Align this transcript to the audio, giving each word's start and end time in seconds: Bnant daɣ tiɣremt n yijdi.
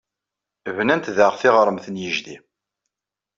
Bnant 0.75 1.13
daɣ 1.17 1.33
tiɣremt 1.41 1.85
n 1.89 1.95
yijdi. 2.01 2.37